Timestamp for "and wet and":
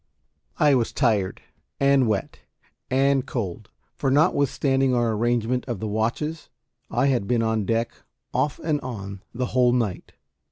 1.79-3.23